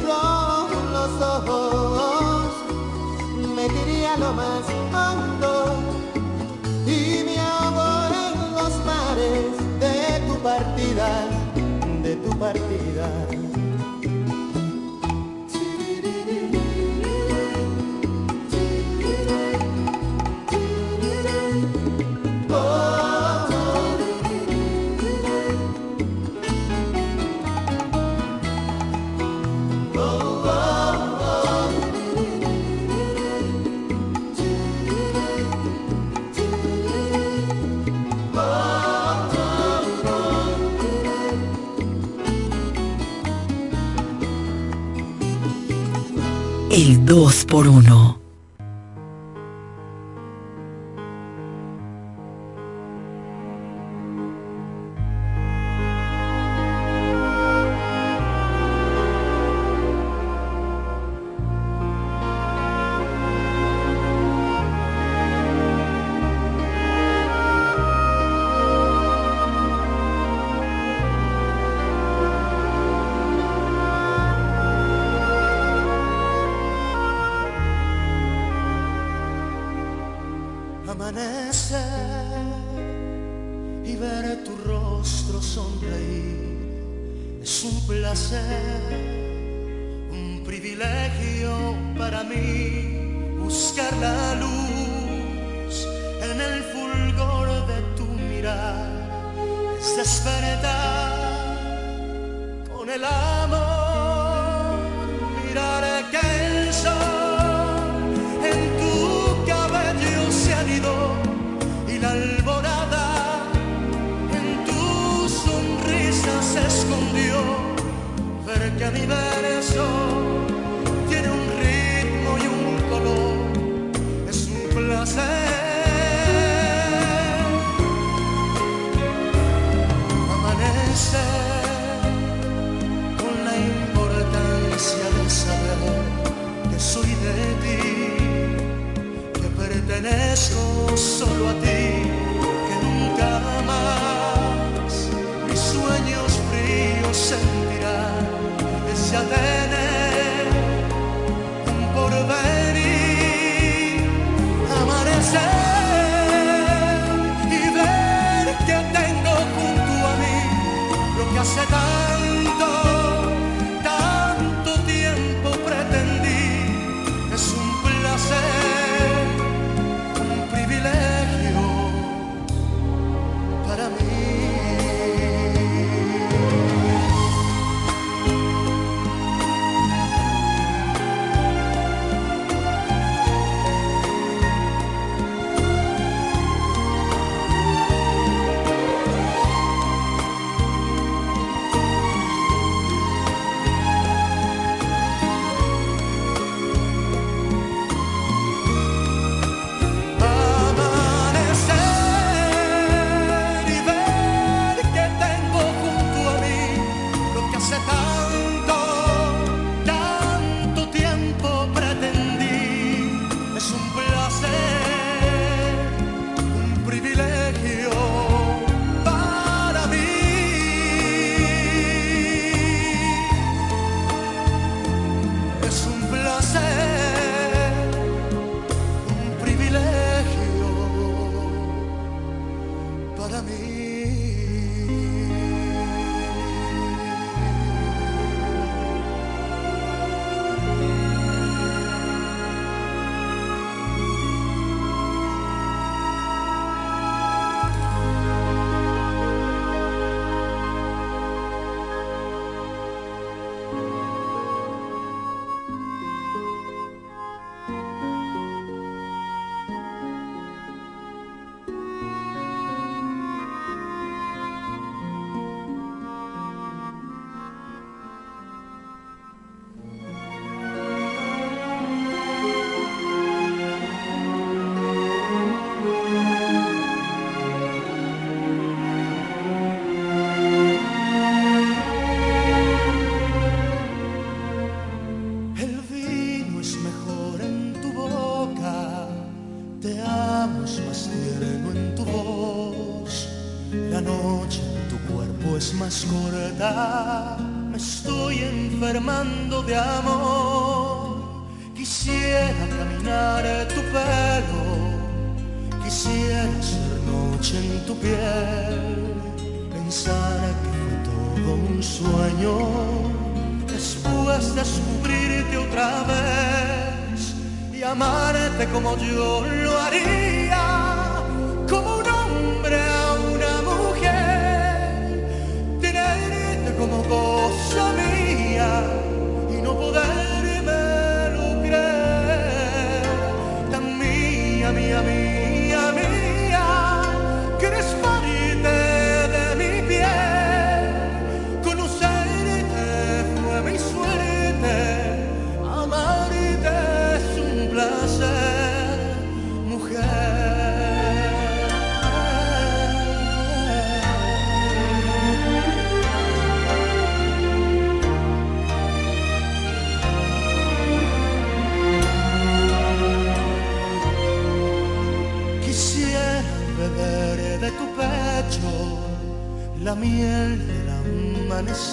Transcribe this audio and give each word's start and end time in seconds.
cierro 0.00 0.68
los 0.92 1.22
ojos, 1.22 2.44
me 3.54 3.68
diría 3.68 4.16
lo 4.16 4.32
más 4.32 4.64
hondo 4.92 5.47
2 47.08 47.46
por 47.46 47.66
1 47.66 48.17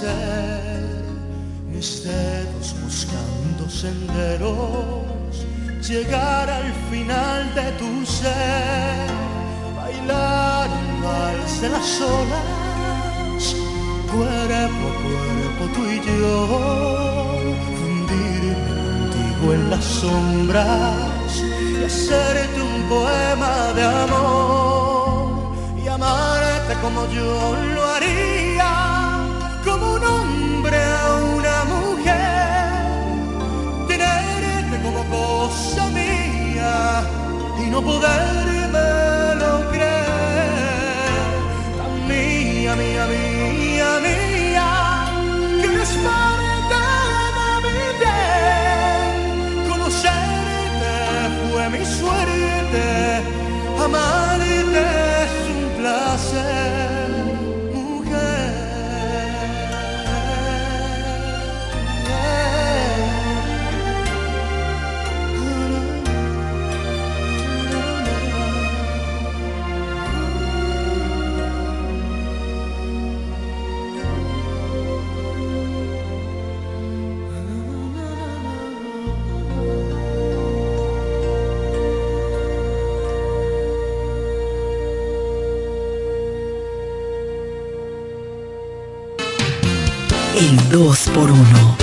ser, 0.06 1.06
mis 1.72 2.04
dedos 2.04 2.68
buscando 2.84 3.64
senderos, 3.70 5.36
llegar 5.88 6.50
al 6.50 6.72
final 6.90 7.42
de 7.60 7.68
tu 7.80 7.92
ser, 8.06 9.08
bailar 9.76 10.70
el 10.82 11.04
vals 11.04 11.62
de 11.62 11.70
las 11.70 12.02
olas, 12.20 13.44
cuerpo 14.14 14.84
a 14.92 14.96
cuerpo 15.06 15.64
tú 15.76 15.82
y 15.96 16.00
yo, 16.08 16.32
fundirme 17.80 18.72
contigo 18.82 19.46
en 19.54 19.70
las 19.70 19.86
sombras 20.02 21.32
y 21.80 21.84
hacerte 21.84 22.60
un 22.62 22.78
poema 22.94 23.56
de 23.78 23.84
amor 24.06 25.56
y 25.84 25.88
amarte 25.88 26.74
como 26.82 27.02
yo 27.18 27.56
lo 27.76 27.84
haría 27.94 28.35
como 29.66 29.94
un 29.94 30.04
hombre 30.04 30.78
a 30.78 31.16
una 31.38 31.64
mujer, 31.66 32.70
tenerte 33.88 34.82
como 34.84 35.04
cosa 35.06 35.90
mía 35.90 37.04
y 37.60 37.70
no 37.70 37.82
poderme 37.82 39.36
lo 39.42 39.72
creer, 39.72 41.34
tan 41.78 42.08
mía, 42.08 42.76
mía, 42.76 43.06
mía, 43.08 44.00
mía. 44.04 44.35
dos 90.70 91.10
por 91.14 91.30
uno. 91.32 91.78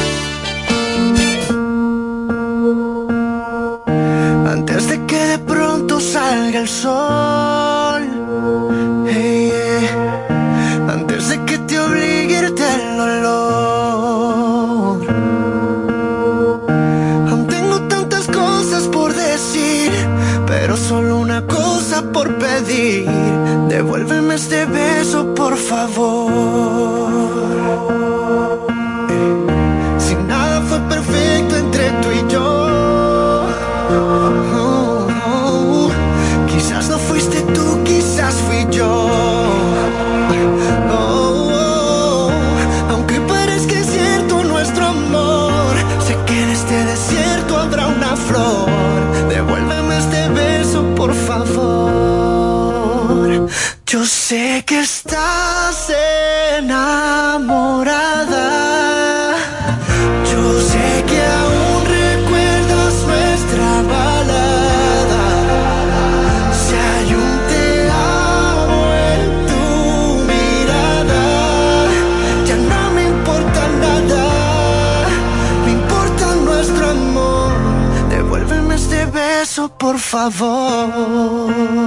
Antes 4.50 4.88
de 4.88 5.06
que 5.06 5.19
de 5.32 5.38
pronto 5.38 6.00
salga 6.00 6.61
el 6.61 6.69
sol. 6.69 8.02
Antes 10.88 11.29
de 11.31 11.44
que 11.44 11.58
te 11.58 11.79
obligue 11.79 12.38
irte 12.38 12.62
el 12.75 12.96
dolor. 12.96 13.32
Tengo 17.49 17.76
tantas 17.88 18.26
cosas 18.26 18.85
por 18.88 19.12
decir, 19.14 19.90
pero 20.46 20.76
solo 20.76 21.19
una 21.19 21.46
cosa 21.46 22.02
por 22.12 22.38
pedir. 22.38 23.08
Devuélveme 23.69 24.35
este 24.35 24.67
beso, 24.67 25.35
por 25.35 25.56
favor. 25.56 26.12
favor. 80.02 81.82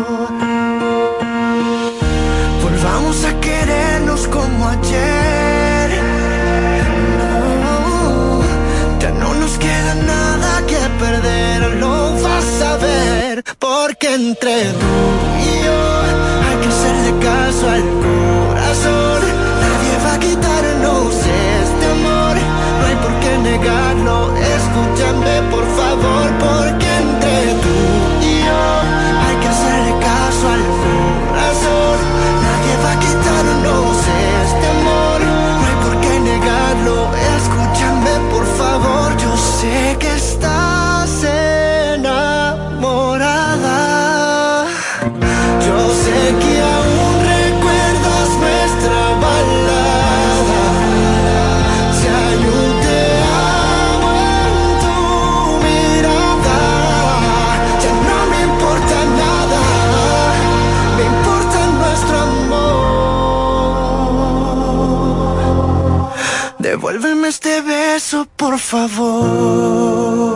por 68.56 68.60
favor. 68.62 70.36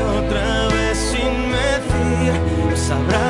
otra 0.00 0.68
vez 0.68 0.98
sin 0.98 1.48
medir. 1.50 2.76
Sabrás 2.76 3.25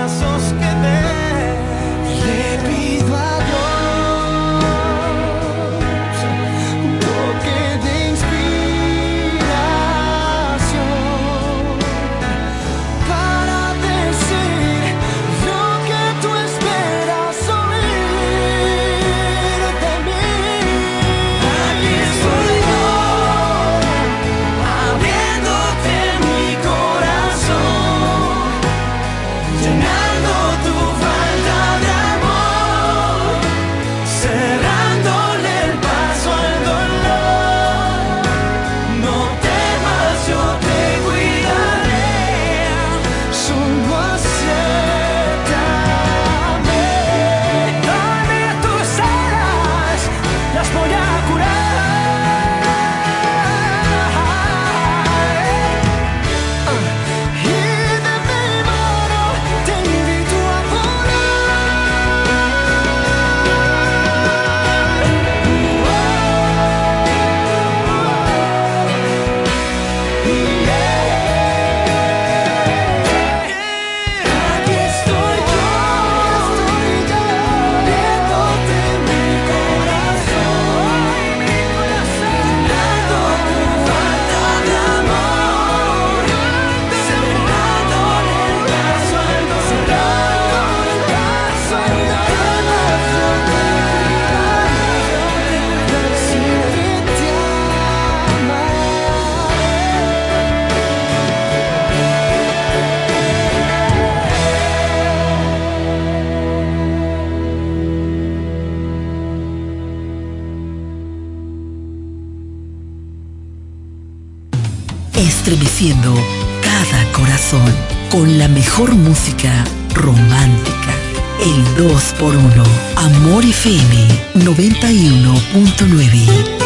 haciendo 115.76 116.14
cada 116.62 117.12
corazón 117.12 117.71
con 118.11 118.38
la 118.38 118.49
mejor 118.49 118.95
música 118.95 119.62
romántica. 119.92 120.95
El 121.38 121.62
2x1. 121.76 122.64
Amor 122.97 123.45
FM 123.45 124.09
91.9. 124.37 126.65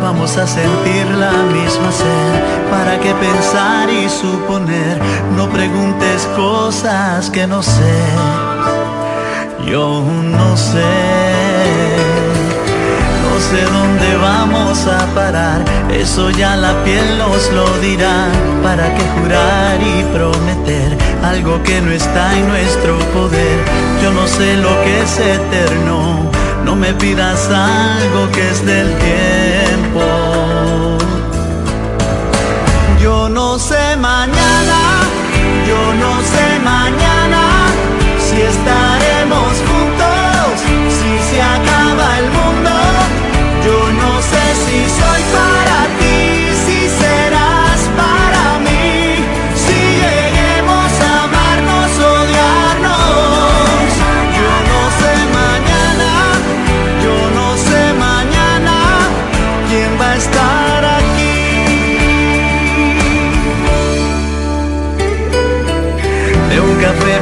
vamos 0.00 0.38
a 0.38 0.46
sentir 0.46 1.06
la 1.10 1.32
misma 1.52 1.92
sed. 1.92 2.70
¿Para 2.70 2.98
qué 2.98 3.12
pensar 3.14 3.90
y 3.90 4.08
suponer? 4.08 4.98
No 5.36 5.48
preguntes 5.50 6.26
cosas 6.34 7.28
que 7.30 7.46
no 7.46 7.62
sé. 7.62 7.98
Yo 9.66 10.02
no 10.02 10.56
sé. 10.56 10.94
No 13.24 13.38
sé 13.50 13.62
dónde 13.64 14.16
vamos 14.16 14.86
a 14.86 15.06
parar, 15.14 15.62
eso 15.90 16.30
ya 16.30 16.56
la 16.56 16.72
piel 16.84 17.18
nos 17.18 17.52
lo 17.52 17.66
dirá. 17.80 18.28
¿Para 18.62 18.94
qué 18.94 19.04
jurar 19.20 19.78
y 19.80 20.04
prometer 20.16 20.96
algo 21.22 21.62
que 21.62 21.80
no 21.80 21.90
está 21.90 22.36
en 22.36 22.48
nuestro 22.48 22.98
poder? 23.14 23.58
Yo 24.02 24.10
no 24.12 24.26
sé 24.26 24.56
lo 24.56 24.70
que 24.84 25.02
es 25.02 25.18
eterno 25.18 26.27
no 26.68 26.76
me 26.76 26.92
pidas 26.92 27.48
algo 27.48 28.30
que 28.30 28.50
es 28.50 28.66
del 28.66 28.88
tiempo. 28.98 30.02
Yo 33.00 33.30
no 33.30 33.58
sé 33.58 33.96
mañana, 33.96 34.80
yo 35.66 35.94
no 35.94 36.12
sé 36.32 36.46
mañana 36.62 37.42
si 38.20 38.42
estaremos 38.42 39.52
juntos, 39.68 40.60
si 40.98 41.12
se 41.30 41.40
acaba 41.40 42.18
el 42.18 42.26
mundo. 42.38 42.70
Yo 43.64 43.78
no 44.02 44.20
sé 44.20 44.44
si 44.62 44.78
soy 45.00 45.22
para 45.32 45.78
ti. 45.98 46.07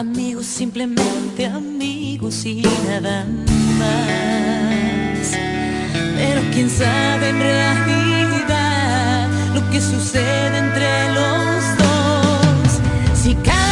Amigos, 0.00 0.46
simplemente 0.46 1.44
amigos 1.44 2.46
y 2.46 2.62
nada 2.88 3.26
más. 3.78 5.36
Pero 6.16 6.40
quién 6.54 6.70
sabe 6.70 7.28
en 7.28 7.38
realidad 7.38 9.28
lo 9.52 9.70
que 9.70 9.78
sucede 9.78 10.56
entre 10.56 11.12
los 11.12 11.76
dos. 11.76 12.80
Si 13.14 13.34
cada 13.34 13.69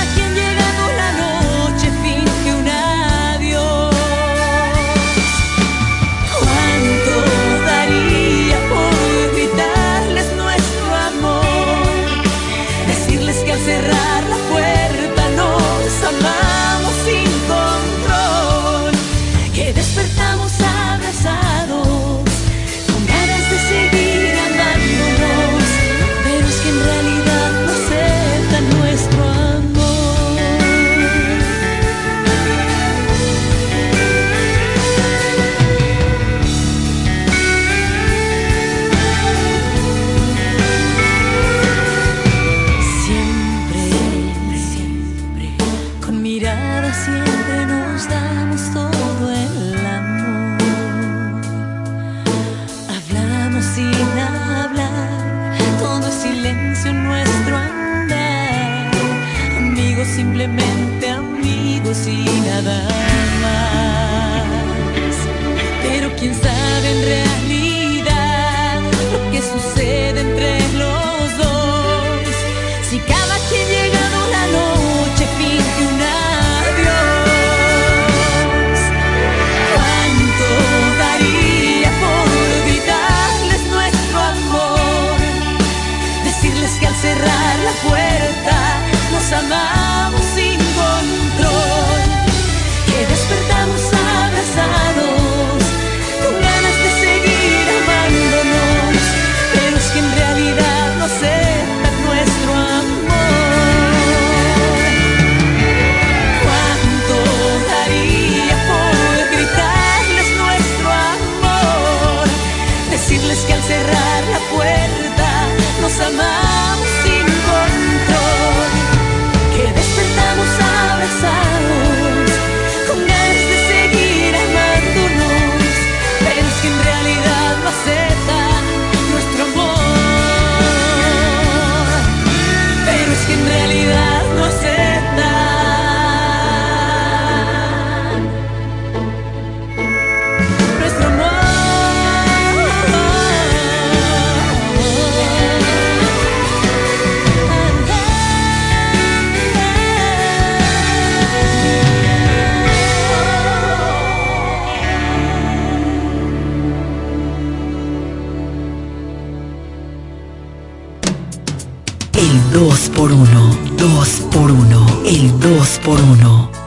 por 162.99 163.13
uno. 163.13 163.57
Dos 163.77 164.09
por 164.33 164.51
uno. 164.51 164.85
El 165.07 165.39
dos 165.39 165.79
por 165.85 166.01
uno. 166.01 166.58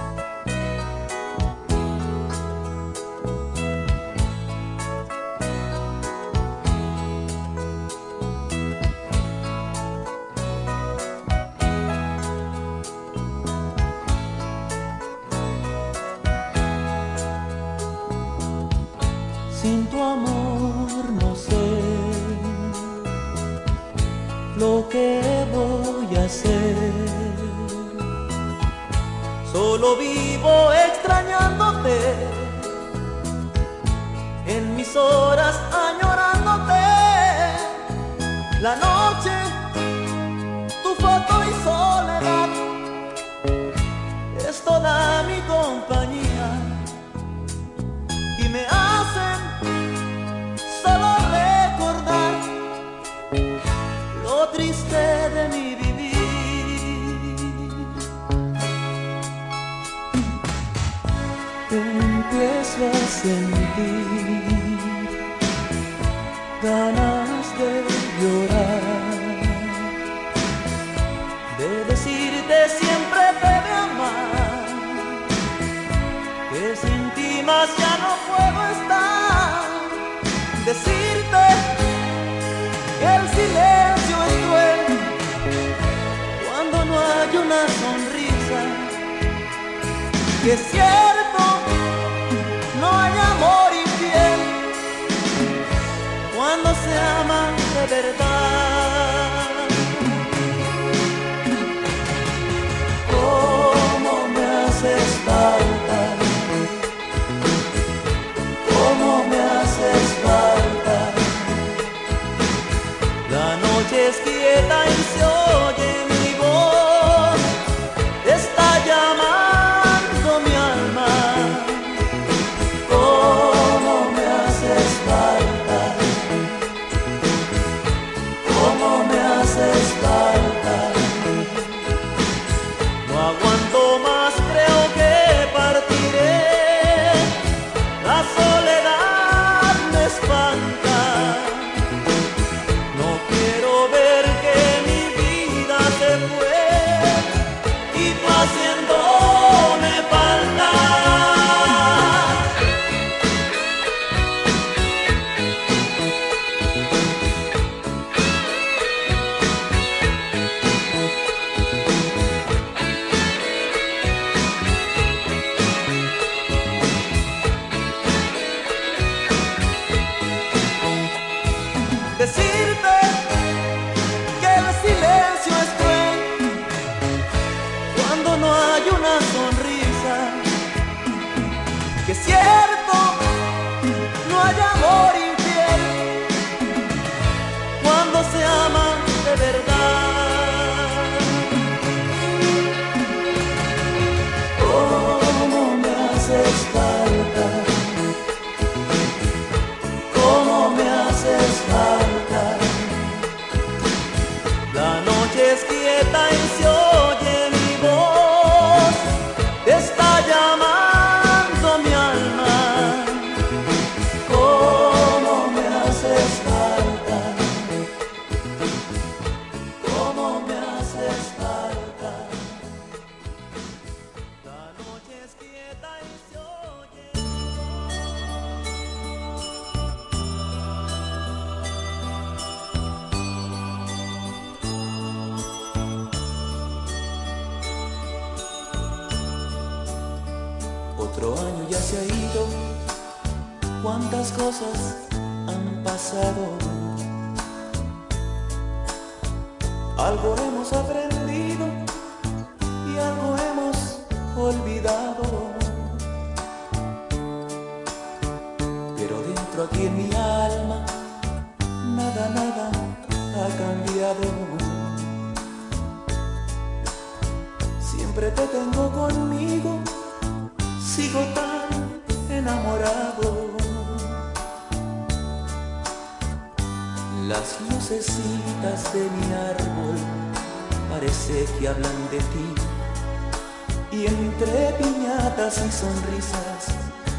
sonrisas, 285.82 286.75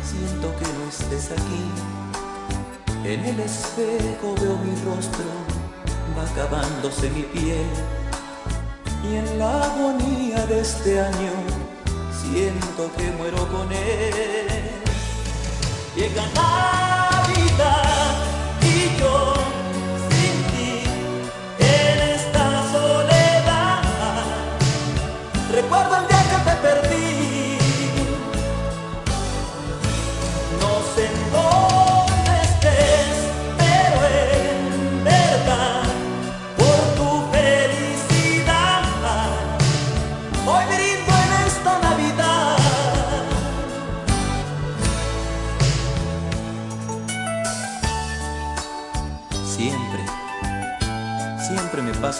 siento 0.08 0.54
que 0.58 0.66
no 0.78 0.88
estés 0.88 1.32
aquí. 1.32 1.64
En 3.04 3.24
el 3.24 3.40
espejo 3.40 4.34
veo 4.40 4.56
mi 4.58 4.74
rostro, 4.84 5.30
va 6.16 6.22
acabándose 6.30 7.10
mi 7.10 7.22
piel. 7.22 7.66
Y 9.02 9.16
en 9.16 9.38
la 9.38 9.64
agonía 9.64 10.46
de 10.46 10.60
este 10.60 11.00
año, 11.00 11.32
siento 12.22 12.88
que 12.96 13.10
muero 13.18 13.48
con 13.48 13.72
él. 13.72 14.32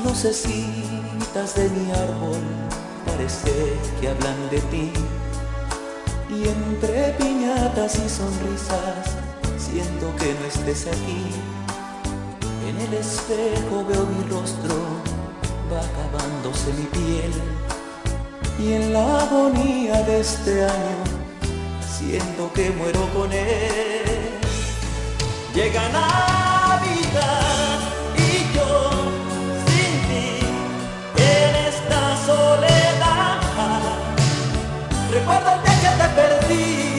Lucecitas 0.00 1.54
de 1.54 1.68
mi 1.68 1.90
árbol 1.90 2.40
parece 3.06 3.76
que 4.00 4.08
hablan 4.08 4.50
de 4.50 4.60
ti. 4.72 4.92
Y 6.30 6.48
entre 6.48 7.12
piñatas 7.18 7.96
y 7.96 8.08
sonrisas 8.08 9.16
siento 9.58 10.14
que 10.16 10.34
no 10.34 10.46
estés 10.46 10.86
aquí. 10.86 11.26
En 12.68 12.80
el 12.80 12.94
espejo 12.94 13.84
veo 13.86 14.06
mi 14.06 14.28
rostro, 14.30 14.76
va 15.70 15.80
acabándose 15.80 16.72
mi 16.72 16.86
piel 16.86 17.32
y 18.58 18.72
en 18.74 18.92
la 18.92 19.22
agonía 19.22 20.02
de 20.02 20.20
este 20.20 20.64
año 20.64 21.04
siento 21.98 22.50
que 22.52 22.70
muero 22.70 23.08
con 23.14 23.32
él. 23.32 24.38
Llega 25.54 25.82
Navidad 25.90 27.51
Día 35.12 35.20
que 35.20 35.88
te 35.98 36.08
perdí. 36.14 36.91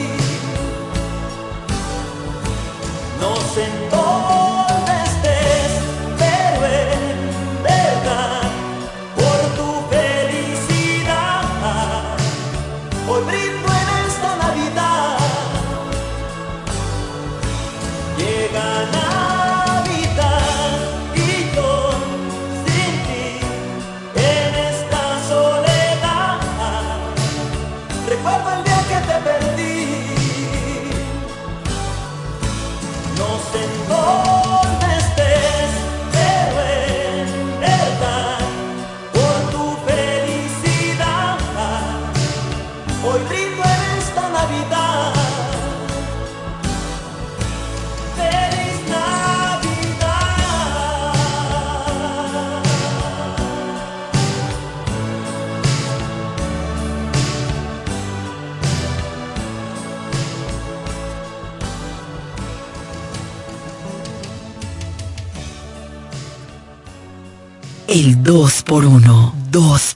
Por 68.64 68.84
1 68.84 69.32
2 69.50 69.93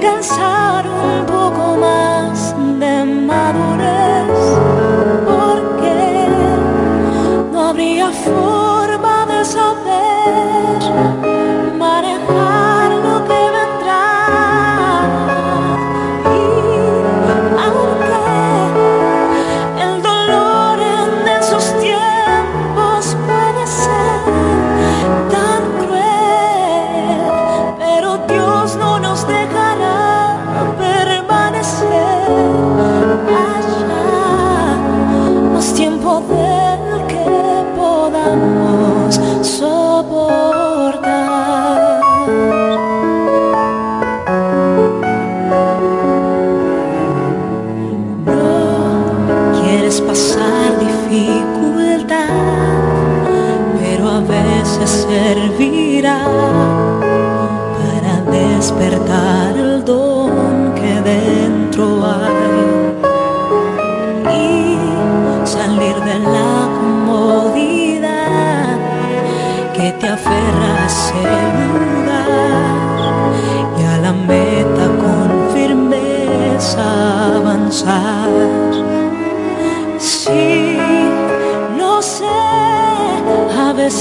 간 0.00 0.22
사랑 0.22 1.39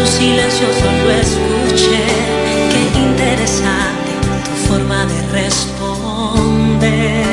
Tu 0.00 0.06
silencio 0.06 0.66
solo 0.72 1.10
escuché. 1.10 2.02
Qué 2.70 2.80
interesante 2.98 4.10
tu 4.44 4.52
forma 4.66 5.04
de 5.04 5.18
responder. 5.40 7.29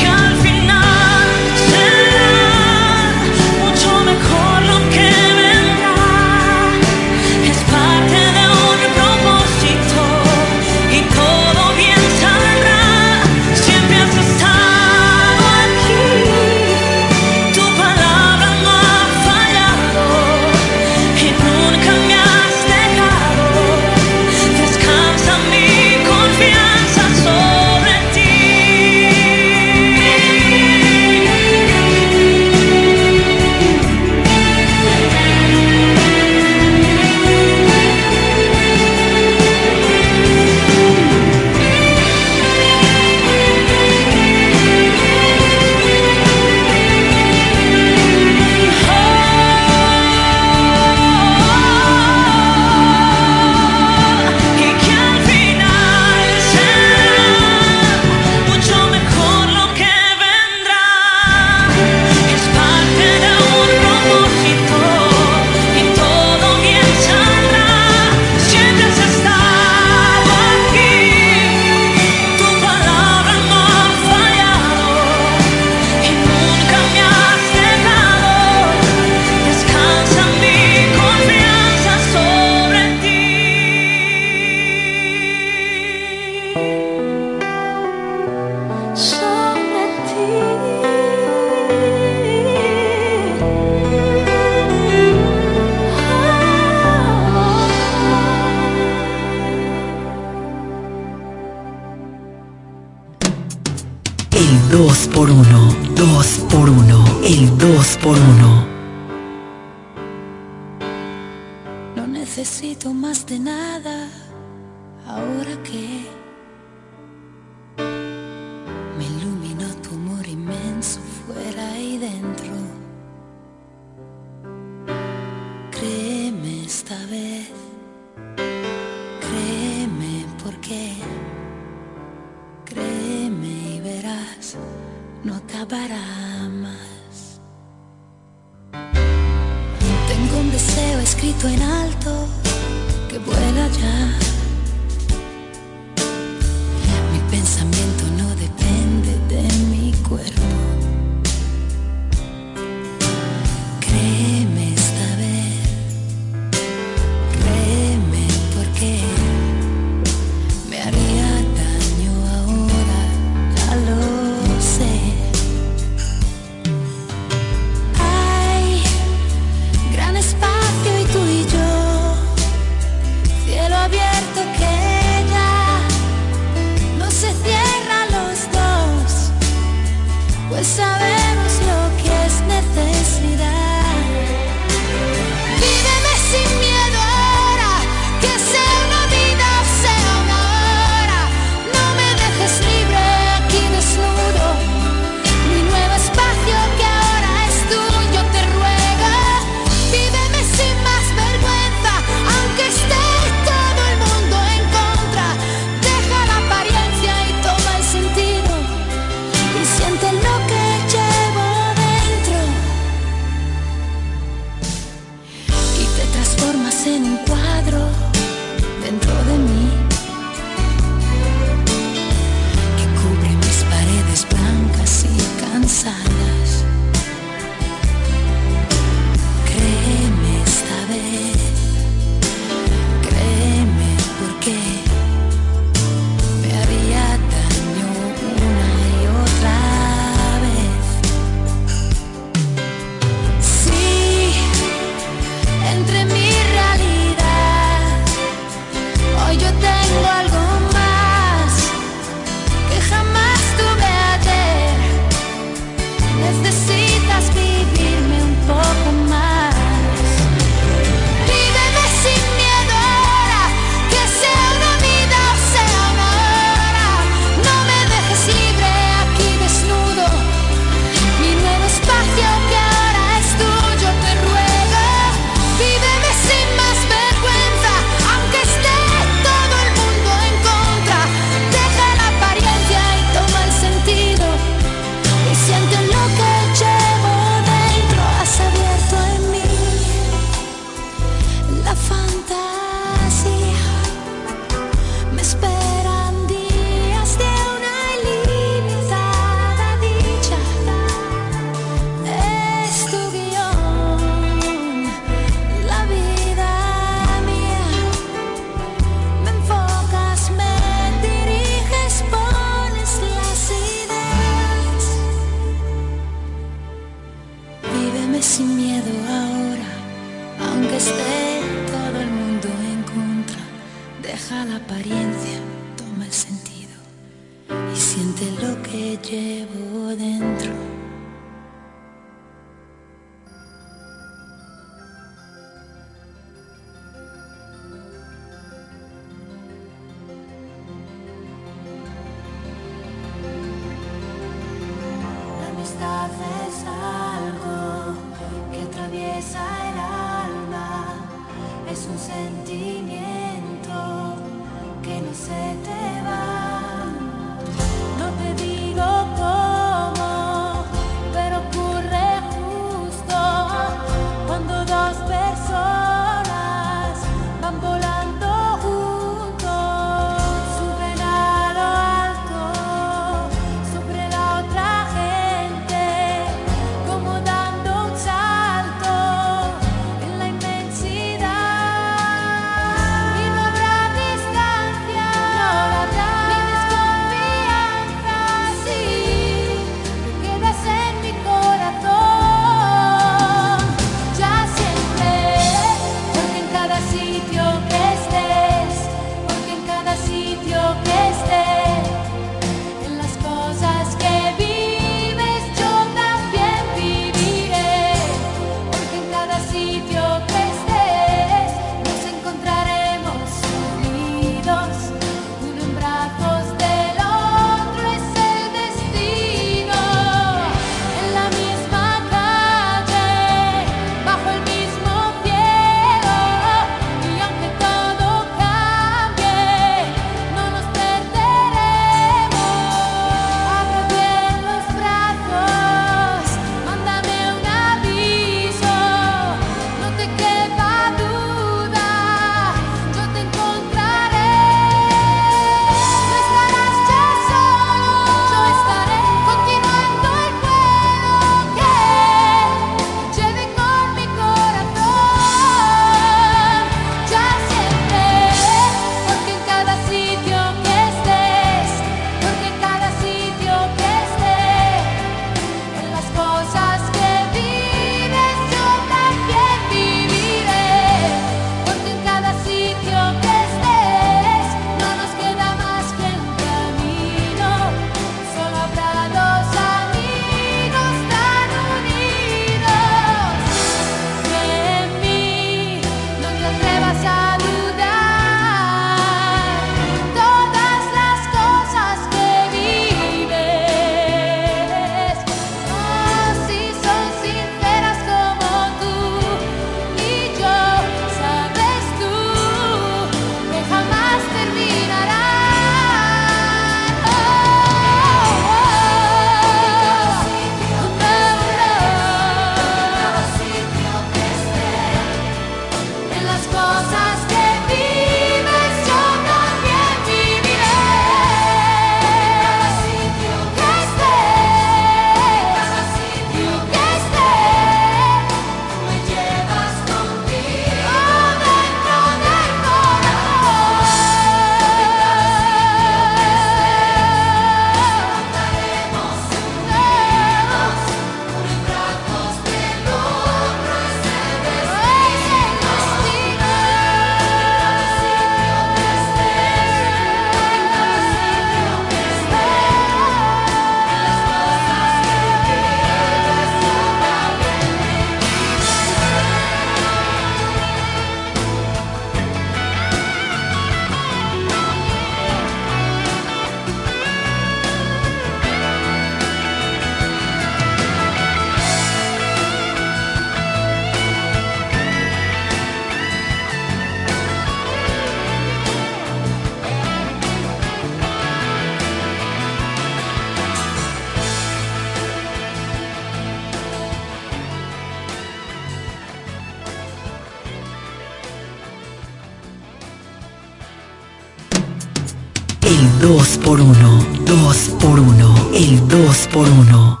2 597.31 597.75
por 597.79 597.97
1 597.97 598.49
El 598.53 598.85
2 598.89 599.27
por 599.31 599.47
1 599.47 600.00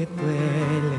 Que 0.00 0.06
duele. 0.06 0.98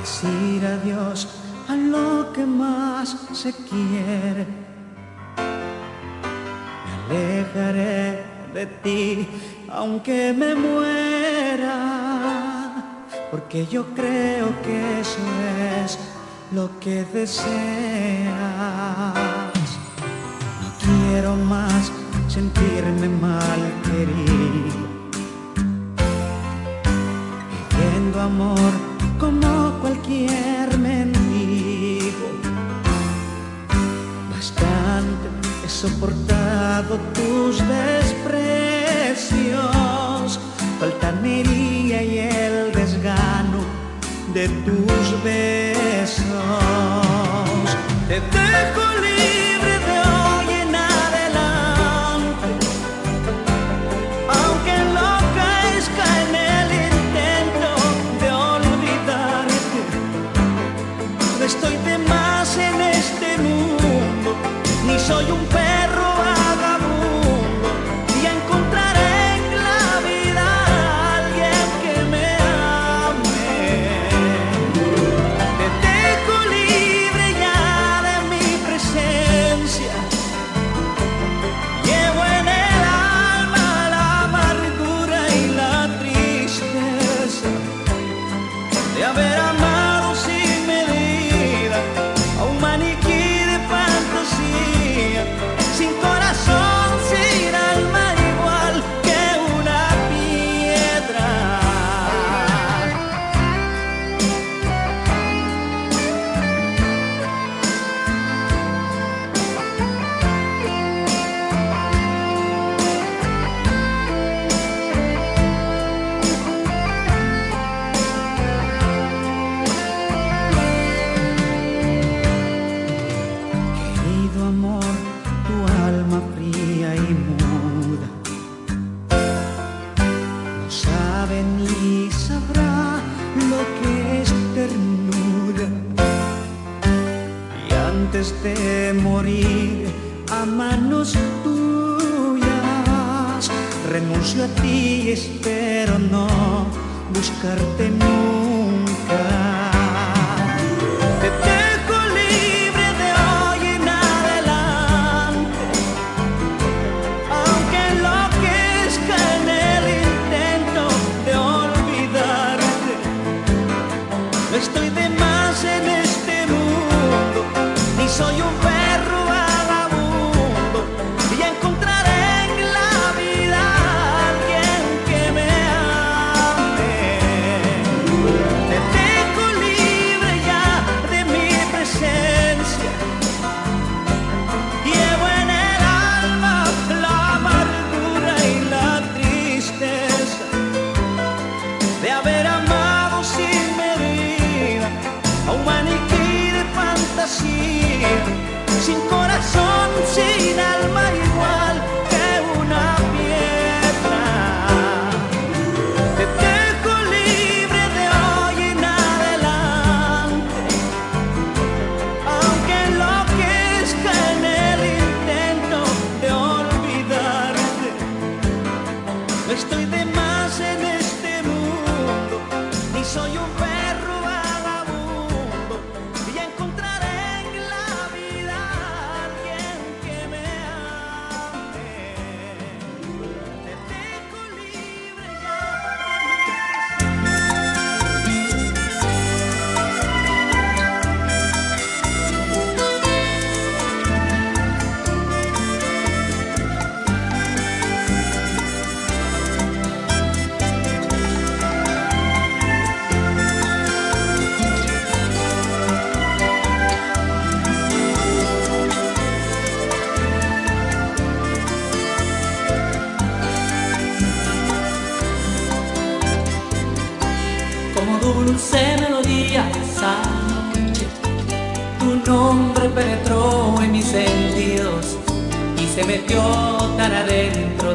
Decir 0.00 0.66
adiós 0.66 1.28
a 1.68 1.76
lo 1.76 2.32
que 2.32 2.44
más 2.44 3.16
se 3.32 3.52
quiere. 3.52 4.44
Me 6.84 6.92
alejaré 6.98 8.24
de 8.52 8.66
ti 8.82 9.28
aunque 9.70 10.32
me 10.32 10.56
muera. 10.56 11.76
Porque 13.30 13.66
yo 13.66 13.84
creo 13.94 14.48
que 14.64 15.00
eso 15.00 15.22
es 15.84 15.98
lo 16.50 16.80
que 16.80 17.04
deseas. 17.04 17.48
No 20.62 20.68
quiero 20.84 21.36
más 21.36 21.92
sentirme 22.26 23.08
mal 23.08 23.60
querido. 23.84 24.87
Amor 28.20 28.72
como 29.20 29.78
cualquier 29.80 30.76
mendigo. 30.76 32.28
Bastante 34.34 35.28
he 35.64 35.68
soportado 35.68 36.98
tus 37.14 37.58
desprecios, 37.68 38.40
tu 40.78 40.84
altanería 40.84 42.02
y 42.02 42.18
el 42.18 42.72
desgano 42.72 43.60
de 44.34 44.48
tus 44.66 45.22
besos. 45.22 46.24
Te 48.08 48.14
dejo 48.14 48.82
libre 49.00 49.47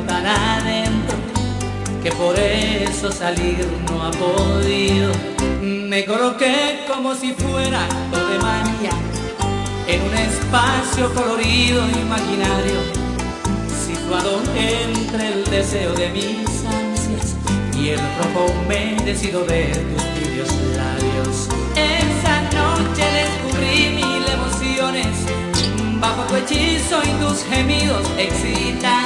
tan 0.07 0.25
adentro, 0.25 1.17
que 2.01 2.11
por 2.11 2.37
eso 2.37 3.11
salir 3.11 3.67
no 3.89 4.03
ha 4.03 4.11
podido. 4.11 5.11
Me 5.61 6.05
coloqué 6.05 6.85
como 6.87 7.15
si 7.15 7.33
fuera 7.33 7.85
acto 7.85 8.27
de 8.27 8.39
magia 8.39 8.91
en 9.87 10.01
un 10.01 10.13
espacio 10.13 11.13
colorido 11.13 11.83
e 11.85 12.01
imaginario, 12.01 12.79
situado 13.85 14.41
entre 14.55 15.33
el 15.33 15.43
deseo 15.45 15.93
de 15.93 16.09
mis 16.09 16.47
ansias 16.65 17.35
y 17.77 17.89
el 17.89 17.99
rojo 17.99 18.51
humedecido 18.51 19.45
de 19.45 19.65
tus 19.67 20.03
tibios 20.15 20.49
labios. 20.75 21.49
Esa 21.75 22.41
noche 22.51 23.03
descubrí 23.21 23.89
mil 23.95 24.25
emociones 24.27 25.07
bajo 25.99 26.23
tu 26.23 26.35
hechizo 26.35 27.01
y 27.03 27.23
tus 27.23 27.43
gemidos 27.43 28.05
excitantes. 28.17 29.02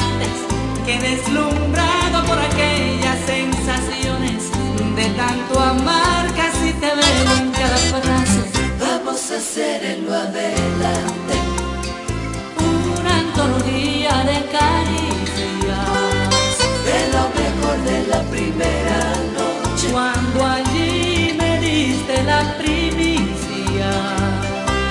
Que 0.87 0.97
deslumbrado 0.99 2.23
por 2.25 2.39
aquellas 2.39 3.19
sensaciones 3.25 4.49
de 4.95 5.05
tanto 5.17 5.59
amar 5.59 6.33
casi 6.33 6.71
te 6.71 6.85
veo 6.85 7.37
en 7.41 7.51
cada 7.51 7.75
frase. 7.75 8.39
Vamos 8.79 9.31
a 9.31 9.35
hacer 9.35 9.83
en 9.83 10.05
lo 10.05 10.13
adelante. 10.13 11.35
Una 13.01 13.17
antología 13.19 14.13
de 14.31 14.37
caricias. 14.57 15.87
De 16.87 16.99
lo 17.11 17.23
mejor 17.35 17.77
de 17.83 18.07
la 18.07 18.21
primera 18.31 18.99
noche. 19.35 19.89
Cuando 19.91 20.45
allí 20.45 21.35
me 21.37 21.59
diste 21.59 22.23
la 22.23 22.57
primicia. 22.57 23.91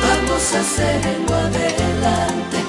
Vamos 0.05 0.44
a 0.52 0.60
hacer 0.60 1.01
en 1.06 1.27
lo 1.27 1.35
adelante. 1.36 2.65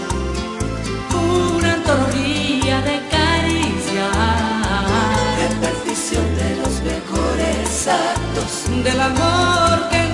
Del 8.48 9.02
amor 9.02 9.90
que 9.90 10.07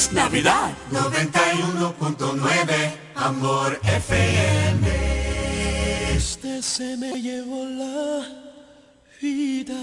Feliz 0.00 0.12
Navidad 0.14 0.72
91.9 0.92 2.46
Amor 3.16 3.78
FM. 3.82 4.88
Este 6.16 6.62
se 6.62 6.96
me 6.96 7.20
llevó 7.20 7.66
la 7.66 8.24
vida 9.20 9.74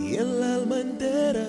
y 0.00 0.16
el 0.16 0.42
alma 0.42 0.80
entera. 0.80 1.46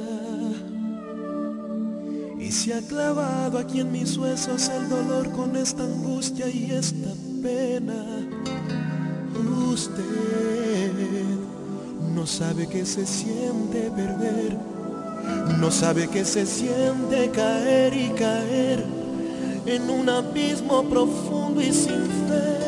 Y 2.39 2.52
se 2.52 2.76
ha 2.76 2.81
clavado 2.81 3.57
aquí 3.57 3.80
en 3.80 3.91
mis 3.91 4.15
huesos 4.15 4.69
el 4.69 4.89
dolor 4.89 5.31
con 5.31 5.56
esta 5.56 5.81
angustia 5.84 6.48
y 6.48 6.69
esta 6.72 7.15
pena. 7.41 8.06
Usted 9.73 10.91
no 12.14 12.27
sabe 12.27 12.68
que 12.68 12.85
se 12.85 13.07
siente 13.07 13.89
perder, 13.89 14.56
no 15.60 15.69
sabe 15.69 16.07
que 16.07 16.26
se 16.26 16.45
siente 16.45 17.30
caer 17.31 17.93
y 17.93 18.10
caer 18.10 18.85
en 19.65 19.89
un 19.89 20.10
abismo 20.10 20.84
profundo 20.84 21.61
y 21.61 21.72
sin 21.72 22.06
fe. 22.27 22.61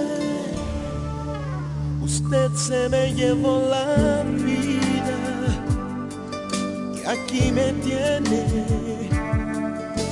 Usted 2.02 2.52
se 2.56 2.90
me 2.90 3.14
llevó 3.14 3.64
la 3.70 4.24
vida 4.24 5.18
y 6.96 7.06
aquí 7.08 7.52
me 7.52 7.74
tiene 7.82 9.10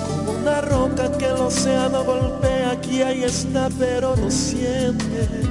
como 0.07 0.31
una 0.39 0.61
roca 0.61 1.11
que 1.17 1.25
el 1.25 1.35
océano 1.35 2.03
golpea. 2.03 2.71
Aquí 2.71 3.01
ahí 3.01 3.23
está, 3.23 3.69
pero 3.77 4.15
no 4.15 4.31
siente. 4.31 5.50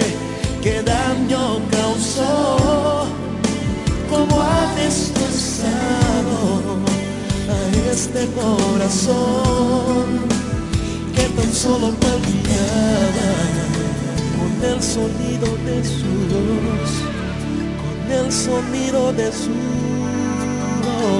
este 8.01 8.25
corazón 8.33 10.05
que 11.13 11.25
tan 11.37 11.51
solo 11.53 11.87
palpitaba 11.99 13.31
con 14.37 14.51
el 14.71 14.79
sonido 14.81 15.47
de 15.67 15.77
su 15.83 16.13
voz, 16.31 16.91
con 17.81 17.97
el 18.11 18.31
sonido 18.31 19.13
de 19.13 19.31
su 19.31 19.53
voz. 20.83 21.11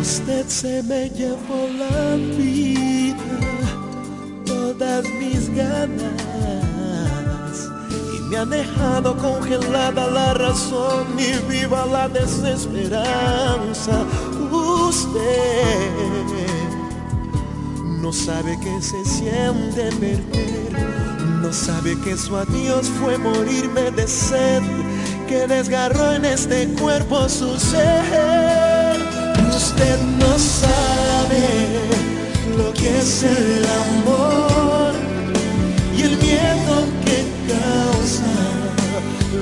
Usted 0.00 0.46
se 0.48 0.82
me 0.82 1.08
llevó 1.10 1.68
la 1.78 2.16
vida, 2.36 3.30
todas 4.44 5.04
mis 5.20 5.54
ganas, 5.54 6.10
y 8.12 8.20
me 8.28 8.38
ha 8.38 8.44
dejado 8.44 9.16
congelada 9.16 10.10
la 10.10 10.34
razón 10.34 11.09
y 11.20 11.38
viva 11.48 11.84
la 11.86 12.08
desesperanza. 12.08 14.04
Usted 14.50 15.90
no 18.00 18.12
sabe 18.12 18.58
que 18.60 18.80
se 18.80 19.04
siente 19.04 19.90
perder, 20.00 20.72
no 21.42 21.52
sabe 21.52 21.98
que 22.00 22.16
su 22.16 22.36
adiós 22.36 22.86
fue 23.00 23.18
morirme 23.18 23.90
de 23.90 24.06
sed, 24.08 24.62
que 25.28 25.46
desgarró 25.46 26.14
en 26.14 26.24
este 26.24 26.66
cuerpo 26.80 27.28
su 27.28 27.58
ser. 27.58 28.96
Usted 29.54 30.00
no 30.18 30.38
sabe 30.38 31.44
lo 32.56 32.72
que 32.72 32.98
es 32.98 33.22
el 33.22 33.66
amor 33.66 34.69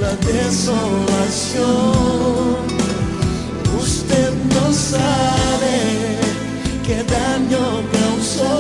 la 0.08 0.16
desolación. 0.32 1.76
Usted 3.80 4.32
no 4.54 4.64
sabe 4.72 5.76
qué 6.86 6.98
daño 7.16 7.64
causó, 7.96 8.54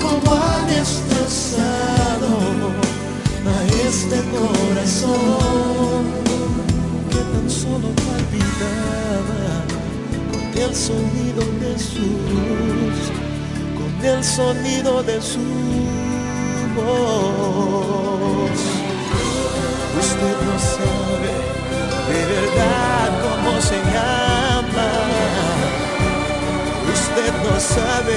cómo 0.00 0.28
ha 0.34 0.56
destrozado 0.76 2.30
a 3.54 3.58
este 3.88 4.18
corazón 4.34 6.02
que 7.10 7.20
tan 7.32 7.48
solo 7.50 7.88
palpitaba 8.06 9.44
con 10.30 10.44
el 10.62 10.72
sonido 10.74 11.42
de 11.62 11.72
su 11.90 12.06
voz, 12.28 12.98
con 13.78 13.92
el 14.04 14.20
sonido 14.24 14.92
de 15.02 15.16
su 15.20 15.46
voz. 16.76 18.71
Usted 19.98 20.36
no 20.48 20.58
sabe 20.58 21.32
de 22.08 22.20
verdad 22.34 23.10
cómo 23.22 23.60
se 23.60 23.76
llama. 23.92 24.88
Usted 26.92 27.32
no 27.44 27.60
sabe 27.60 28.16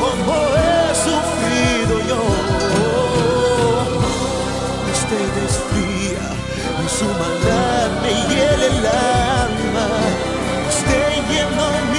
cómo 0.00 0.34
he 0.56 0.94
sufrido 1.06 1.94
yo. 2.08 2.22
Usted 4.94 5.30
es 5.46 5.54
fría 5.70 6.26
y 6.84 6.88
su 6.88 7.04
maldad 7.22 7.88
me 8.02 8.12
hiela 8.28 8.66
el 8.66 8.86
alma. 8.86 9.88
Usted 10.68 11.10
llenó 11.30 11.66
mi 11.92 11.95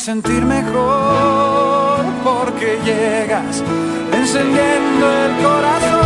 sentir 0.00 0.42
mejor 0.46 2.00
porque 2.24 2.78
llegas 2.86 3.62
encendiendo 4.12 5.12
el 5.24 5.32
corazón, 5.44 5.99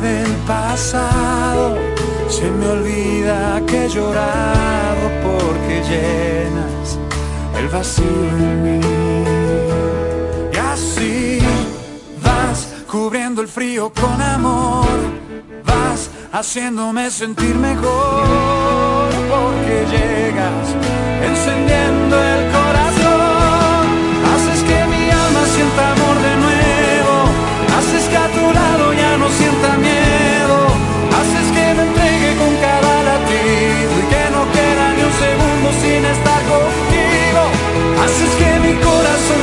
del 0.00 0.30
pasado, 0.46 1.76
se 2.28 2.50
me 2.50 2.66
olvida 2.68 3.60
que 3.66 3.84
he 3.84 3.88
llorado 3.88 5.04
porque 5.22 5.82
llenas 5.88 6.98
el 7.58 7.68
vacío 7.68 8.04
en 8.04 8.62
mí. 8.62 8.80
Y 10.52 10.56
así 10.56 11.38
vas 12.22 12.68
cubriendo 12.90 13.42
el 13.42 13.48
frío 13.48 13.92
con 13.92 14.20
amor, 14.20 14.86
vas 15.64 16.10
haciéndome 16.32 17.10
sentir 17.10 17.54
mejor 17.54 19.10
porque 19.30 19.86
llegas 19.90 20.66
encendiendo 21.28 22.16
el 22.22 22.52
corazón, 22.52 23.17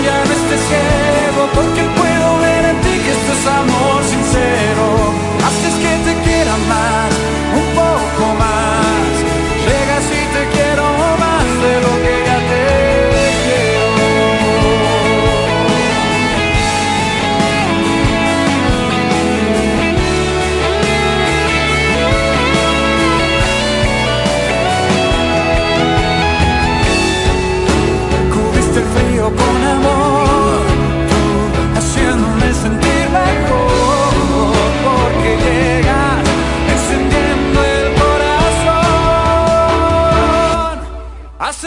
ya 0.06 0.18
no 0.26 0.34
esté 0.40 0.58
ciego, 0.70 1.42
porque 1.56 1.82
puedo 2.00 2.28
ver 2.40 2.66
en 2.72 2.82
ti 2.82 2.94
que 3.04 3.12
esto 3.12 3.32
es 3.38 3.48
amor 3.48 4.04
sincero. 4.04 5.25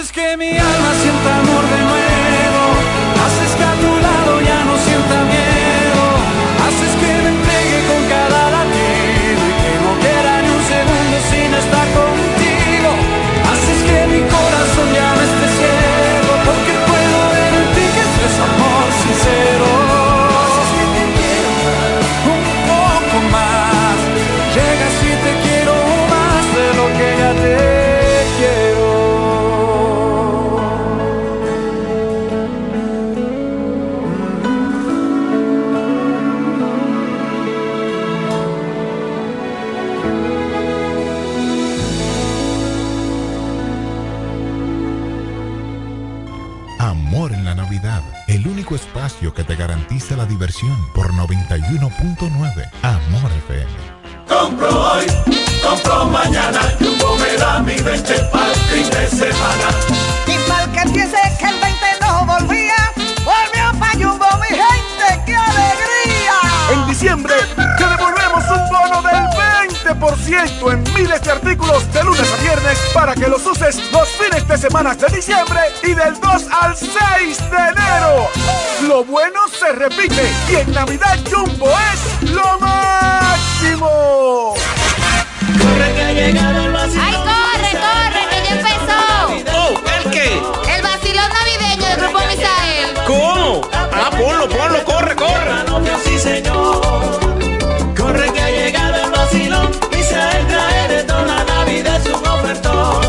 Es 0.00 0.12
que 0.12 0.36
mi 0.36 0.50
alma 0.50 0.94
sienta 1.02 1.38
amor 1.40 1.87
garantiza 49.58 50.16
la 50.16 50.24
diversión 50.24 50.76
por 50.94 51.12
91.9 51.12 52.70
Amor 52.82 53.32
FM. 53.44 53.66
Compro 54.28 54.92
hoy, 54.92 55.06
compro 55.60 56.04
mañana, 56.06 56.60
Jumbo 56.78 57.16
me 57.16 57.36
da 57.36 57.58
mi 57.58 57.74
20 57.74 58.14
para 58.32 58.52
el 58.52 58.60
fin 58.60 58.88
de 58.88 59.08
semana. 59.08 59.68
Y 60.28 60.48
mal 60.48 60.70
que 60.70 60.90
piense 60.92 61.16
que 61.40 61.46
el 61.46 61.58
20 61.60 61.86
no 62.00 62.24
volvía, 62.24 62.92
volvió 63.24 63.80
pa' 63.80 63.92
Jumbo, 63.94 64.26
mi 64.38 64.56
gente, 64.56 65.24
¡qué 65.26 65.34
alegría! 65.34 66.34
En 66.72 66.86
diciembre 66.86 67.34
te 67.56 67.84
devolvemos 67.84 68.44
un 68.50 68.68
bono 68.70 69.02
del 69.02 69.98
20% 69.98 70.72
en 70.72 70.94
miles 70.94 71.20
de 71.22 71.30
artículos 71.32 71.92
de 71.92 72.04
lunes 72.04 72.32
a 72.32 72.42
viernes 72.42 72.78
para 72.94 73.14
que 73.14 73.26
los 73.26 73.44
uses 73.44 73.90
los 73.90 74.08
fines 74.10 74.46
de 74.46 74.56
semana 74.56 74.94
de 74.94 75.08
diciembre 75.08 75.60
y 75.82 75.94
del 75.94 76.20
2 76.20 76.46
al 76.62 76.76
6 76.76 77.50
de 77.50 77.56
enero. 77.56 78.28
Lo 78.86 79.04
bueno 79.04 79.47
se 79.58 79.72
repite 79.72 80.32
y 80.50 80.54
en 80.56 80.72
Navidad 80.72 81.18
Jumbo 81.30 81.68
es 81.92 82.30
lo 82.30 82.58
máximo. 82.60 84.54
Corre 85.58 85.94
que 85.94 86.02
ha 86.02 86.12
llegado 86.12 86.64
el 86.64 86.72
vacilón. 86.72 87.04
¡Ay, 87.04 87.14
corre, 87.14 87.70
corre, 87.80 88.22
que 88.30 88.38
ya 88.44 88.52
empezó! 88.54 89.58
Oh, 89.58 89.80
¿el 89.96 90.10
qué? 90.10 90.42
El 90.76 90.82
vacilón 90.82 91.30
navideño 91.32 91.88
del 91.88 92.00
Grupo 92.00 92.18
Misael. 92.28 92.94
¿Cómo? 93.06 93.68
Ah, 93.72 94.10
ponlo, 94.10 94.48
ponlo, 94.48 94.84
corre, 94.84 95.16
corre. 95.16 95.48
Sí, 96.04 96.18
señor. 96.18 96.80
Corre 97.96 98.32
que 98.32 98.40
ha 98.40 98.50
llegado 98.50 99.04
el 99.04 99.10
vacilón 99.10 99.88
se 100.08 100.44
trae 100.48 100.88
de 100.88 101.04
toda 101.04 101.44
Navidad 101.44 102.00
su 102.02 102.14
ofertón. 102.14 103.02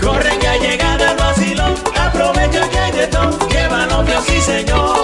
Corre 0.00 0.38
que 0.38 0.48
ha 0.48 0.56
llegado 0.56 1.04
el 1.04 1.16
vacilón, 1.16 1.74
aprovecha 2.00 2.68
que 2.70 2.78
hay 2.78 2.92
de 2.92 3.06
todo, 3.08 3.48
lleva 3.48 3.86
novio, 3.86 4.22
sí, 4.26 4.40
señor. 4.40 5.01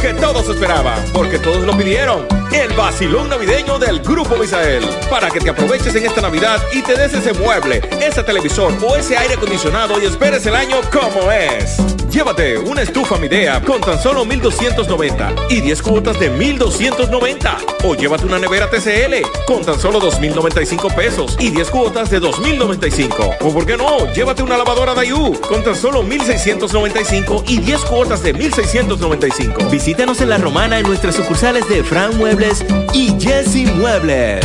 Que 0.00 0.14
todos 0.14 0.48
esperaban, 0.48 0.98
porque 1.12 1.38
todos 1.38 1.66
lo 1.66 1.76
pidieron. 1.76 2.26
El 2.52 2.72
vacilón 2.72 3.28
navideño 3.28 3.78
del 3.78 4.00
Grupo 4.00 4.36
Misael. 4.36 4.82
Para 5.10 5.28
que 5.28 5.40
te 5.40 5.50
aproveches 5.50 5.94
en 5.94 6.06
esta 6.06 6.22
Navidad 6.22 6.58
y 6.72 6.80
te 6.80 6.94
des 6.96 7.12
ese 7.12 7.34
mueble, 7.34 7.82
ese 8.00 8.22
televisor 8.22 8.72
o 8.82 8.96
ese 8.96 9.18
aire 9.18 9.34
acondicionado 9.34 10.00
y 10.00 10.06
esperes 10.06 10.46
el 10.46 10.54
año 10.54 10.78
como 10.90 11.30
es. 11.30 11.89
Llévate 12.10 12.58
una 12.58 12.82
estufa 12.82 13.18
Midea 13.18 13.62
con 13.62 13.80
tan 13.80 13.96
solo 14.02 14.24
1290 14.24 15.32
y 15.48 15.60
10 15.60 15.82
cuotas 15.82 16.18
de 16.18 16.28
1290. 16.28 17.58
O 17.84 17.94
llévate 17.94 18.26
una 18.26 18.40
nevera 18.40 18.68
TCL 18.68 19.44
con 19.46 19.64
tan 19.64 19.78
solo 19.78 20.00
2095 20.00 20.88
pesos 20.88 21.36
y 21.38 21.50
10 21.50 21.70
cuotas 21.70 22.10
de 22.10 22.18
2095. 22.18 23.36
O 23.42 23.52
por 23.52 23.64
qué 23.64 23.76
no, 23.76 24.12
llévate 24.12 24.42
una 24.42 24.58
lavadora 24.58 24.92
Dayu 24.94 25.40
con 25.40 25.62
tan 25.62 25.76
solo 25.76 26.02
1695 26.02 27.44
y 27.46 27.58
10 27.58 27.80
cuotas 27.82 28.24
de 28.24 28.32
1695. 28.32 29.70
Visítanos 29.70 30.20
en 30.20 30.30
La 30.30 30.38
Romana 30.38 30.80
en 30.80 30.86
nuestras 30.86 31.14
sucursales 31.14 31.68
de 31.68 31.84
Fran 31.84 32.18
Muebles 32.18 32.64
y 32.92 33.14
Jesse 33.20 33.72
Muebles. 33.76 34.44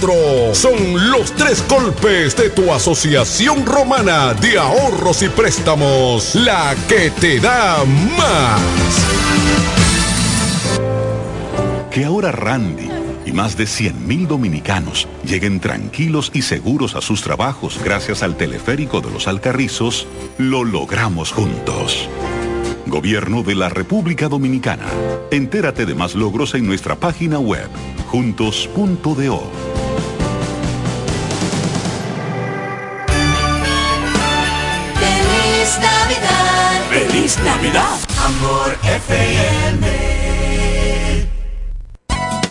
Son 0.00 1.10
los 1.10 1.30
tres 1.32 1.62
golpes 1.68 2.34
de 2.34 2.48
tu 2.48 2.72
Asociación 2.72 3.66
Romana 3.66 4.32
de 4.32 4.58
Ahorros 4.58 5.22
y 5.22 5.28
Préstamos. 5.28 6.34
La 6.34 6.74
que 6.88 7.10
te 7.10 7.38
da 7.38 7.84
más. 8.16 8.60
Que 11.90 12.06
ahora 12.06 12.32
Randy 12.32 12.88
y 13.26 13.32
más 13.32 13.58
de 13.58 13.64
100.000 13.64 14.26
dominicanos 14.26 15.06
lleguen 15.22 15.60
tranquilos 15.60 16.30
y 16.32 16.40
seguros 16.42 16.94
a 16.94 17.02
sus 17.02 17.20
trabajos 17.20 17.78
gracias 17.84 18.22
al 18.22 18.38
teleférico 18.38 19.02
de 19.02 19.10
los 19.10 19.28
Alcarrizos, 19.28 20.06
lo 20.38 20.64
logramos 20.64 21.30
juntos. 21.30 22.08
Gobierno 22.86 23.42
de 23.42 23.54
la 23.54 23.68
República 23.68 24.28
Dominicana. 24.28 24.86
Entérate 25.30 25.84
de 25.84 25.94
más 25.94 26.14
logros 26.14 26.54
en 26.54 26.66
nuestra 26.66 26.96
página 26.96 27.38
web, 27.38 27.68
juntos.do. 28.06 29.89
Feliz 37.20 37.36
Navidad, 37.44 37.98
Amor 38.24 38.78
FM. 38.82 40.09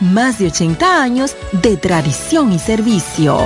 más 0.00 0.38
de 0.38 0.46
80 0.46 1.02
años 1.02 1.36
de 1.62 1.76
tradición 1.76 2.52
y 2.52 2.58
servicio. 2.58 3.38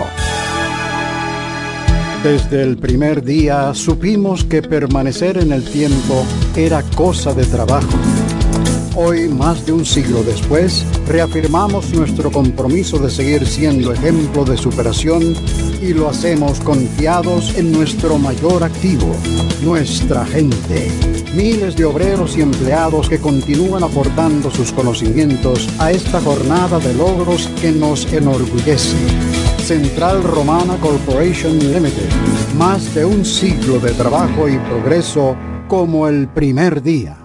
Desde 2.22 2.62
el 2.62 2.76
primer 2.76 3.24
día 3.24 3.74
supimos 3.74 4.44
que 4.44 4.62
permanecer 4.62 5.38
en 5.38 5.52
el 5.52 5.64
tiempo 5.64 6.24
era 6.54 6.82
cosa 6.94 7.34
de 7.34 7.44
trabajo. 7.44 7.98
Hoy, 8.94 9.28
más 9.28 9.64
de 9.64 9.72
un 9.72 9.86
siglo 9.86 10.22
después, 10.22 10.84
reafirmamos 11.08 11.92
nuestro 11.94 12.30
compromiso 12.30 12.98
de 12.98 13.10
seguir 13.10 13.46
siendo 13.46 13.92
ejemplo 13.92 14.44
de 14.44 14.56
superación 14.56 15.34
y 15.80 15.94
lo 15.94 16.10
hacemos 16.10 16.60
confiados 16.60 17.56
en 17.56 17.72
nuestro 17.72 18.18
mayor 18.18 18.62
activo, 18.62 19.16
nuestra 19.64 20.26
gente. 20.26 21.21
Miles 21.34 21.76
de 21.76 21.86
obreros 21.86 22.36
y 22.36 22.42
empleados 22.42 23.08
que 23.08 23.18
continúan 23.18 23.82
aportando 23.82 24.50
sus 24.50 24.70
conocimientos 24.70 25.66
a 25.78 25.90
esta 25.90 26.20
jornada 26.20 26.78
de 26.78 26.92
logros 26.92 27.48
que 27.60 27.72
nos 27.72 28.10
enorgullece. 28.12 28.96
Central 29.64 30.22
Romana 30.22 30.76
Corporation 30.76 31.58
Limited. 31.58 32.10
Más 32.58 32.94
de 32.94 33.06
un 33.06 33.24
siglo 33.24 33.78
de 33.78 33.92
trabajo 33.92 34.46
y 34.46 34.58
progreso 34.58 35.34
como 35.68 36.06
el 36.06 36.28
primer 36.28 36.82
día. 36.82 37.16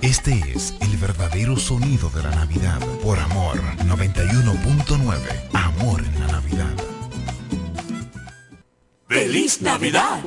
Este 0.00 0.42
es 0.52 0.74
el 0.80 0.96
verdadero 0.96 1.56
sonido 1.56 2.10
de 2.10 2.24
la 2.24 2.30
Navidad 2.30 2.80
por 3.04 3.20
Amor 3.20 3.60
91.9. 3.86 5.16
Amor 5.52 6.02
en 6.04 6.20
la 6.20 6.26
Navidad. 6.26 6.72
Feliz 9.06 9.62
Navidad. 9.62 10.20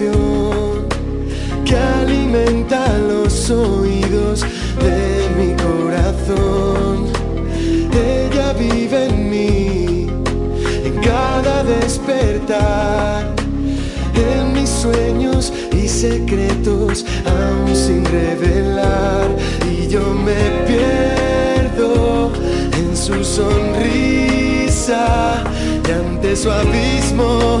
Que 0.00 1.76
alimenta 1.76 2.96
los 2.98 3.50
oídos 3.50 4.40
de 4.80 5.28
mi 5.36 5.54
corazón. 5.62 7.08
Ella 7.92 8.54
vive 8.54 9.08
en 9.08 9.28
mí 9.28 10.06
en 10.84 10.94
cada 11.02 11.62
despertar, 11.64 13.34
en 14.14 14.54
mis 14.54 14.70
sueños 14.70 15.52
y 15.72 15.86
secretos 15.86 17.04
aún 17.26 17.76
sin 17.76 18.02
revelar. 18.06 19.28
Y 19.70 19.86
yo 19.86 20.14
me 20.14 20.64
pierdo 20.66 22.32
en 22.72 22.96
su 22.96 23.22
sonrisa 23.22 23.84
y 25.86 25.90
ante 25.92 26.34
su 26.36 26.50
abismo 26.50 27.60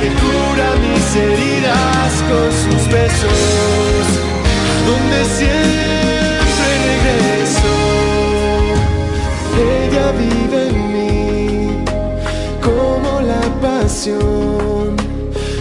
que 0.00 0.08
cura 0.08 0.68
mis 0.80 1.14
heridas 1.14 2.12
con 2.28 2.48
sus 2.62 2.88
besos, 2.88 4.04
donde 4.88 5.18
siempre 5.38 6.70
regreso. 6.90 7.74
Ella 9.76 10.06
vive 10.12 10.68
en 10.68 10.78
mí 10.94 11.84
como 12.62 13.20
la 13.20 13.44
pasión 13.60 14.96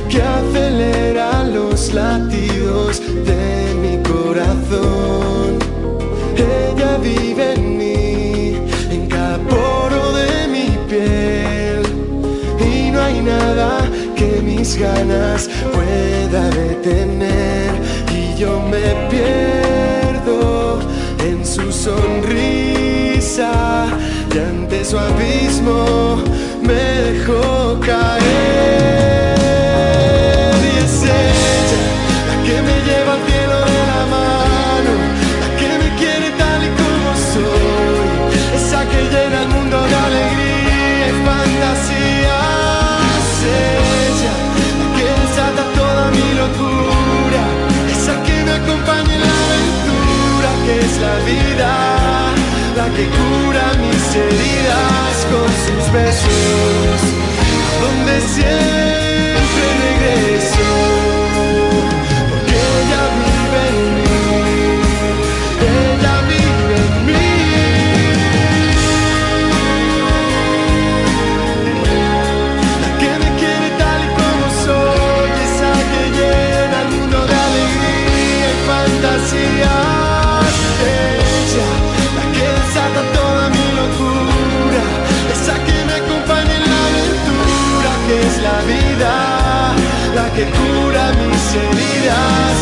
que 0.09 0.21
acelera 0.21 1.43
los 1.43 1.93
latidos 1.93 3.01
de 3.25 3.75
mi 3.81 4.01
corazón. 4.03 5.38
ganas 14.77 15.49
pueda 15.73 16.49
detener 16.49 17.71
y 18.13 18.35
yo 18.37 18.61
me 18.61 19.07
pierdo 19.09 20.79
en 21.25 21.45
su 21.45 21.71
sonrisa 21.71 23.51
y 24.33 24.37
ante 24.37 24.85
su 24.85 24.97
abismo 24.99 26.17
me 26.61 26.73
dejó 26.73 27.79
caer. 27.79 29.08
la 51.01 51.15
vida 51.25 52.33
la 52.75 52.85
que 52.95 53.05
cura 53.07 53.73
mis 53.79 54.15
heridas 54.15 55.27
con 55.31 55.47
sus 55.65 55.91
besos, 55.91 56.99
donde 57.81 58.21
siempre 58.21 59.65
regreso. 59.85 60.88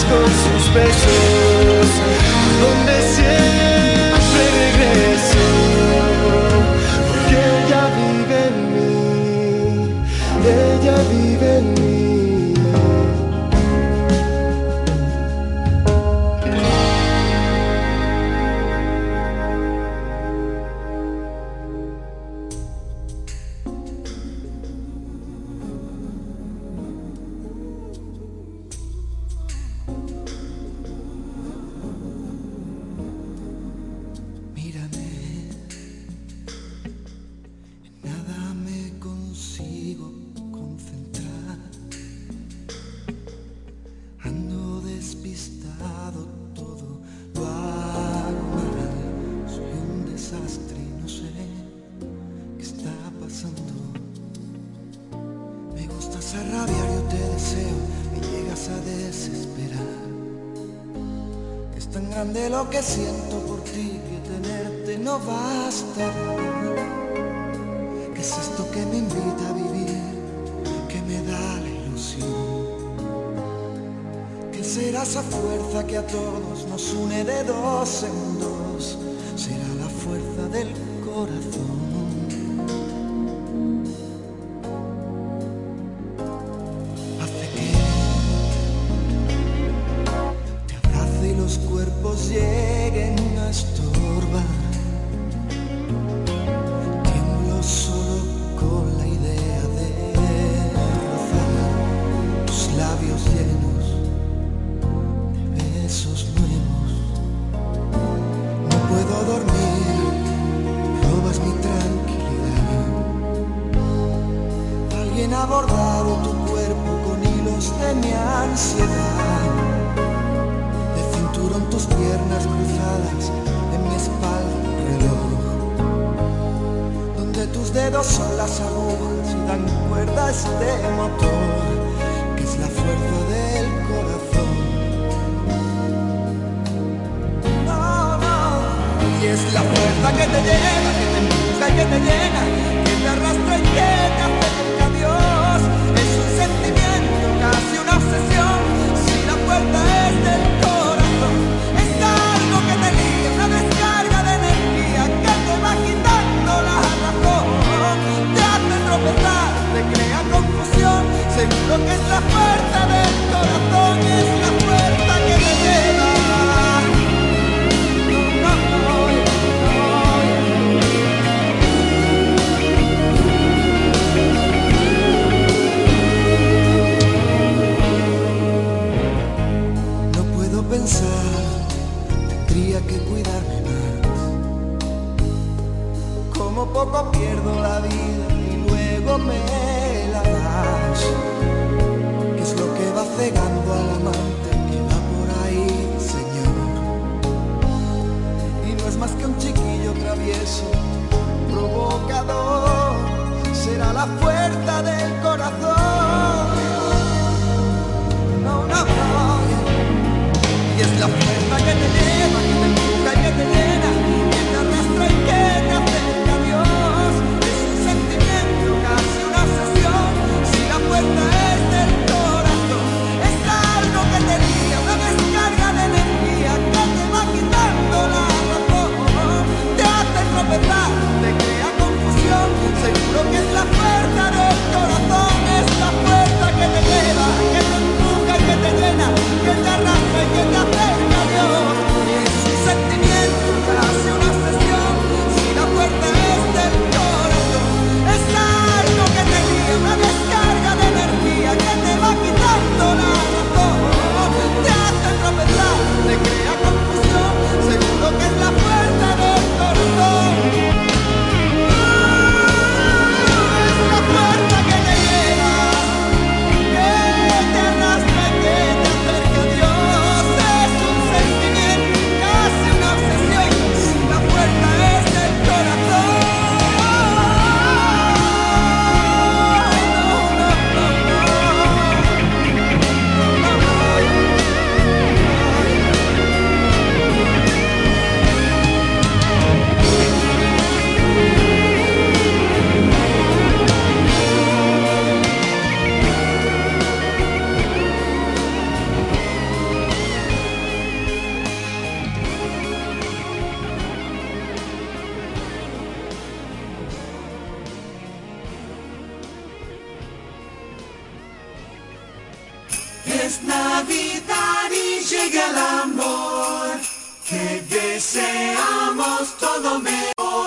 com 0.09 0.25
suspeições. 0.27 1.46